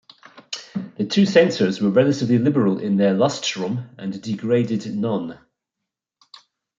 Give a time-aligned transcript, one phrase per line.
[0.97, 5.37] The two censors were relatively liberal in their "lustrum" and degraded none.